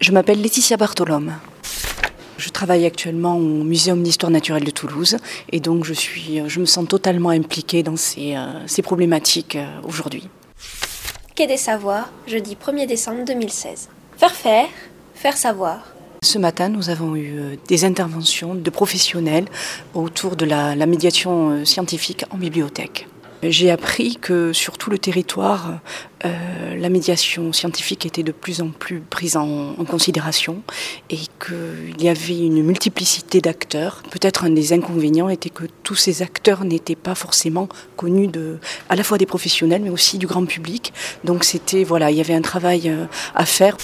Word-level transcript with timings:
Je 0.00 0.12
m'appelle 0.12 0.40
Laetitia 0.40 0.78
Bartolome. 0.78 1.34
Je 2.38 2.48
travaille 2.48 2.86
actuellement 2.86 3.36
au 3.36 3.64
Muséum 3.64 4.02
d'histoire 4.02 4.32
naturelle 4.32 4.64
de 4.64 4.70
Toulouse 4.70 5.18
et 5.52 5.60
donc 5.60 5.84
je, 5.84 5.92
suis, 5.92 6.40
je 6.48 6.58
me 6.58 6.64
sens 6.64 6.88
totalement 6.88 7.28
impliquée 7.28 7.82
dans 7.82 7.96
ces, 7.96 8.34
euh, 8.34 8.66
ces 8.66 8.80
problématiques 8.80 9.56
euh, 9.56 9.66
aujourd'hui. 9.84 10.26
Quai 11.34 11.46
des 11.46 11.58
Savoirs, 11.58 12.10
jeudi 12.26 12.56
1er 12.56 12.86
décembre 12.86 13.26
2016. 13.26 13.90
Faire 14.16 14.34
faire, 14.34 14.68
faire 15.14 15.36
savoir. 15.36 15.92
Ce 16.22 16.38
matin, 16.38 16.70
nous 16.70 16.88
avons 16.88 17.14
eu 17.14 17.38
euh, 17.38 17.56
des 17.68 17.84
interventions 17.84 18.54
de 18.54 18.70
professionnels 18.70 19.44
autour 19.92 20.34
de 20.34 20.46
la, 20.46 20.74
la 20.74 20.86
médiation 20.86 21.66
scientifique 21.66 22.24
en 22.30 22.38
bibliothèque. 22.38 23.06
J'ai 23.42 23.70
appris 23.70 24.16
que 24.16 24.54
sur 24.54 24.76
tout 24.76 24.90
le 24.90 24.98
territoire, 24.98 25.80
euh, 26.24 26.76
la 26.76 26.88
médiation 26.90 27.52
scientifique 27.52 28.04
était 28.04 28.22
de 28.22 28.32
plus 28.32 28.60
en 28.60 28.68
plus 28.68 29.00
prise 29.00 29.36
en, 29.36 29.74
considération 29.88 30.62
et 31.08 31.16
qu'il 31.16 32.02
y 32.02 32.08
avait 32.08 32.38
une 32.38 32.62
multiplicité 32.62 33.40
d'acteurs. 33.40 34.02
Peut-être 34.10 34.44
un 34.44 34.50
des 34.50 34.72
inconvénients 34.72 35.28
était 35.28 35.50
que 35.50 35.64
tous 35.82 35.94
ces 35.94 36.22
acteurs 36.22 36.64
n'étaient 36.64 36.94
pas 36.96 37.14
forcément 37.14 37.68
connus 37.96 38.28
de, 38.28 38.58
à 38.88 38.96
la 38.96 39.02
fois 39.02 39.18
des 39.18 39.26
professionnels 39.26 39.82
mais 39.82 39.90
aussi 39.90 40.18
du 40.18 40.26
grand 40.26 40.44
public. 40.44 40.92
Donc 41.24 41.44
c'était 41.44 41.84
voilà, 41.84 42.10
il 42.10 42.18
y 42.18 42.20
avait 42.20 42.34
un 42.34 42.42
travail 42.42 42.88
euh, 42.88 43.06
à 43.34 43.46
faire. 43.46 43.76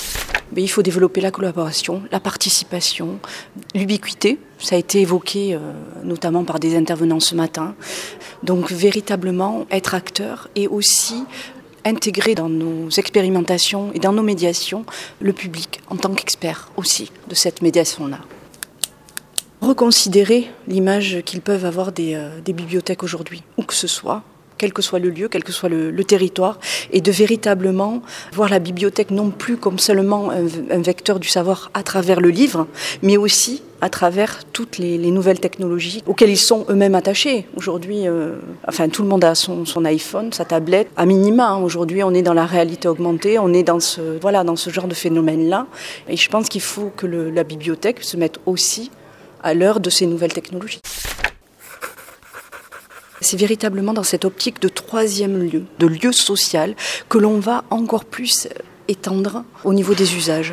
Mais 0.52 0.62
il 0.62 0.68
faut 0.68 0.82
développer 0.82 1.20
la 1.20 1.32
collaboration, 1.32 2.02
la 2.12 2.20
participation, 2.20 3.18
l'ubiquité. 3.74 4.38
Ça 4.58 4.76
a 4.76 4.78
été 4.78 5.00
évoqué 5.00 5.54
euh, 5.54 5.58
notamment 6.04 6.44
par 6.44 6.60
des 6.60 6.76
intervenants 6.76 7.20
ce 7.20 7.34
matin. 7.34 7.74
Donc 8.42 8.70
véritablement 8.70 9.66
être 9.70 9.94
acteur 9.94 10.48
et 10.54 10.68
aussi 10.68 11.24
intégrer 11.86 12.34
dans 12.34 12.48
nos 12.48 12.90
expérimentations 12.90 13.90
et 13.94 13.98
dans 13.98 14.12
nos 14.12 14.22
médiations 14.22 14.84
le 15.20 15.32
public 15.32 15.80
en 15.88 15.96
tant 15.96 16.12
qu'expert 16.12 16.70
aussi 16.76 17.10
de 17.28 17.34
cette 17.34 17.62
médiation-là. 17.62 18.18
Reconsidérer 19.60 20.50
l'image 20.68 21.22
qu'ils 21.24 21.40
peuvent 21.40 21.64
avoir 21.64 21.92
des, 21.92 22.14
euh, 22.14 22.28
bibliothèques 22.44 23.02
aujourd'hui, 23.02 23.42
où 23.56 23.62
que 23.62 23.74
ce 23.74 23.86
soit, 23.86 24.22
quel 24.58 24.72
que 24.72 24.82
soit 24.82 24.98
le 24.98 25.10
lieu, 25.10 25.28
quel 25.28 25.44
que 25.44 25.52
soit 25.52 25.68
le, 25.68 26.04
territoire, 26.04 26.58
et 26.92 27.00
de 27.00 27.10
véritablement 27.10 28.02
voir 28.32 28.48
la 28.48 28.58
bibliothèque 28.58 29.10
non 29.10 29.30
plus 29.30 29.56
comme 29.56 29.78
seulement 29.78 30.30
un, 30.30 30.82
vecteur 30.82 31.20
du 31.20 31.28
savoir 31.28 31.70
à 31.74 31.82
travers 31.82 32.20
le 32.20 32.30
livre, 32.30 32.66
mais 33.02 33.16
aussi 33.16 33.62
à 33.80 33.88
travers 33.88 34.44
toutes 34.52 34.78
les, 34.78 34.98
les 34.98 35.10
nouvelles 35.10 35.40
technologies 35.40 36.02
auxquelles 36.06 36.30
ils 36.30 36.36
sont 36.36 36.64
eux-mêmes 36.68 36.94
attachés. 36.94 37.46
Aujourd'hui, 37.56 38.08
euh, 38.08 38.36
enfin, 38.66 38.88
tout 38.88 39.02
le 39.02 39.08
monde 39.08 39.24
a 39.24 39.34
son, 39.34 39.64
iPhone, 39.84 40.32
sa 40.32 40.44
tablette, 40.44 40.88
à 40.96 41.06
minima. 41.06 41.50
Hein. 41.50 41.62
Aujourd'hui, 41.62 42.02
on 42.02 42.12
est 42.14 42.22
dans 42.22 42.34
la 42.34 42.46
réalité 42.46 42.88
augmentée, 42.88 43.38
on 43.38 43.52
est 43.52 43.62
dans 43.62 43.80
ce, 43.80 44.18
voilà, 44.20 44.44
dans 44.44 44.56
ce 44.56 44.70
genre 44.70 44.88
de 44.88 44.94
phénomène-là. 44.94 45.66
Et 46.08 46.16
je 46.16 46.28
pense 46.28 46.48
qu'il 46.48 46.60
faut 46.60 46.90
que 46.96 47.06
la 47.06 47.44
bibliothèque 47.44 48.02
se 48.02 48.16
mette 48.16 48.38
aussi 48.46 48.90
à 49.42 49.54
l'heure 49.54 49.80
de 49.80 49.90
ces 49.90 50.06
nouvelles 50.06 50.32
technologies. 50.32 50.80
C'est 53.20 53.38
véritablement 53.38 53.94
dans 53.94 54.02
cette 54.02 54.24
optique 54.24 54.60
de 54.60 54.68
troisième 54.68 55.42
lieu, 55.42 55.64
de 55.78 55.86
lieu 55.86 56.12
social, 56.12 56.74
que 57.08 57.18
l'on 57.18 57.38
va 57.38 57.64
encore 57.70 58.04
plus 58.04 58.48
étendre 58.88 59.44
au 59.64 59.72
niveau 59.72 59.94
des 59.94 60.14
usages. 60.16 60.52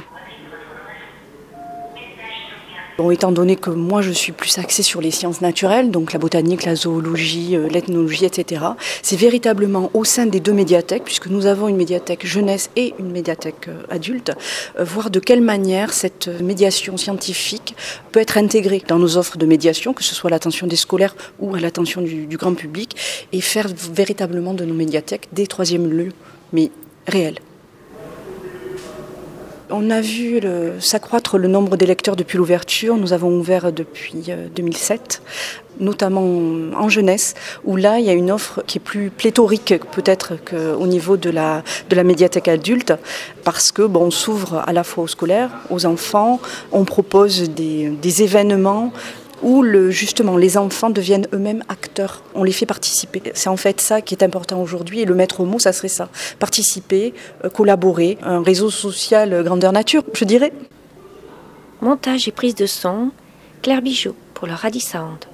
Bon, 2.96 3.10
étant 3.10 3.32
donné 3.32 3.56
que 3.56 3.72
moi 3.72 4.04
je 4.04 4.12
suis 4.12 4.32
plus 4.34 4.60
axée 4.60 4.84
sur 4.84 5.02
les 5.02 5.10
sciences 5.10 5.42
naturelles, 5.42 5.90
donc 5.90 6.14
la 6.14 6.20
botanique, 6.20 6.64
la 6.64 6.76
zoologie, 6.76 7.56
euh, 7.56 7.68
l'ethnologie, 7.68 8.26
etc., 8.26 8.62
c'est 9.02 9.16
véritablement 9.16 9.90
au 9.96 10.04
sein 10.04 10.28
des 10.28 10.40
deux 10.40 10.54
médiathèques, 10.54 11.04
puisque 11.04 11.26
nous 11.26 11.48
avons 11.48 11.68
une 11.68 11.76
médiathèque 11.76 12.24
jeunesse 12.24 12.70
et 12.76 12.94
une 13.00 13.10
médiathèque 13.12 13.68
euh, 13.68 13.82
adulte, 13.90 14.34
euh, 14.78 14.84
voir 14.84 15.10
de 15.10 15.20
quelle 15.20 15.42
manière 15.42 15.92
cette 15.92 16.28
médiation 16.28 16.96
scientifique 16.96 17.76
peut 18.12 18.20
être 18.20 18.38
intégrée 18.38 18.84
dans 18.88 19.00
nos 19.00 19.18
offres 19.18 19.40
de 19.40 19.48
médiation, 19.48 19.94
que 19.94 20.04
ce 20.04 20.14
soit 20.14 20.30
à 20.30 20.32
l'attention 20.32 20.68
des 20.68 20.76
scolaires 20.76 21.16
ou 21.40 21.56
à 21.56 21.59
l'attention 21.59 22.03
du, 22.03 22.28
du 22.28 22.38
grand 22.38 22.53
public, 22.53 22.96
et 23.32 23.42
faire 23.42 23.70
véritablement 23.92 24.53
de 24.53 24.66
nos 24.66 24.76
médiathèques 24.76 25.30
des 25.32 25.48
troisièmes 25.48 25.90
lieux, 25.90 26.12
mais 26.52 26.70
réels. 27.08 27.40
On 29.75 29.89
a 29.89 30.01
vu 30.01 30.39
s'accroître 30.79 31.39
le 31.39 31.47
nombre 31.47 31.78
d'électeurs 31.78 32.16
depuis 32.16 32.38
l'ouverture. 32.38 32.95
Nous 32.95 33.11
avons 33.11 33.39
ouvert 33.39 33.73
depuis 33.73 34.31
2007, 34.56 35.23
notamment 35.79 36.22
en 36.22 36.89
jeunesse, 36.89 37.34
où 37.63 37.75
là, 37.75 37.97
il 37.97 38.06
y 38.06 38.09
a 38.11 38.13
une 38.13 38.29
offre 38.29 38.63
qui 38.67 38.78
est 38.78 38.81
plus 38.81 39.09
pléthorique 39.09 39.73
peut-être 39.91 40.34
qu'au 40.45 40.85
niveau 40.85 41.17
de 41.17 41.31
la, 41.31 41.63
médiathèque 42.03 42.50
adulte, 42.50 42.94
parce 43.44 43.72
que 43.72 43.81
bon, 43.81 44.01
on 44.01 44.11
s'ouvre 44.11 44.61
à 44.63 44.73
la 44.73 44.84
fois 44.84 45.06
aux 45.06 45.07
scolaires, 45.07 45.50
aux 45.72 45.88
enfants, 45.88 46.40
on 46.72 46.85
propose 46.85 47.50
des 47.50 48.22
événements 48.22 48.94
où 49.44 49.64
justement 49.90 50.38
les 50.38 50.58
enfants 50.58 50.90
deviennent 50.90 51.28
eux-mêmes 51.34 51.64
acteurs. 51.70 52.24
On 52.34 52.44
les 52.44 52.52
fait 52.52 52.66
participer. 52.66 53.22
C'est 53.34 53.50
en 53.50 53.58
fait 53.58 53.81
ça 53.81 54.02
qui 54.02 54.16
est 54.16 54.24
important 54.24 54.62
aujourd'hui 54.62 55.02
et 55.02 55.06
le 55.06 55.16
maître 55.16 55.44
mot, 55.44 55.59
ça 55.59 55.74
serait 55.74 55.88
ça. 55.88 56.09
Participer, 56.40 57.14
euh, 57.44 57.50
collaborer, 57.50 58.18
un 58.24 58.42
réseau 58.42 58.70
social 58.70 59.34
euh, 59.34 59.44
grandeur 59.44 59.72
nature, 59.72 60.03
je 60.14 60.26
dirais. 60.26 60.53
Montage 61.82 62.28
et 62.28 62.32
prise 62.32 62.56
de 62.56 62.66
son, 62.66 63.12
Claire 63.62 63.82
Bijot 63.82 64.16
pour 64.34 64.48
le 64.48 64.53
Radis 64.53 64.80
Sound. 64.80 65.33